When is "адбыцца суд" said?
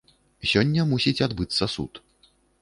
1.27-2.03